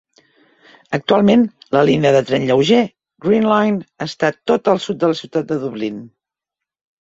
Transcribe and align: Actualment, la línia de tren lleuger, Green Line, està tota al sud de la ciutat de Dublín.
Actualment, 0.97 1.43
la 1.75 1.83
línia 1.89 2.13
de 2.15 2.21
tren 2.29 2.47
lleuger, 2.47 2.79
Green 3.27 3.45
Line, 3.51 3.85
està 4.07 4.33
tota 4.53 4.75
al 4.75 4.83
sud 4.87 5.01
de 5.05 5.13
la 5.13 5.19
ciutat 5.21 5.51
de 5.53 5.61
Dublín. 5.67 6.03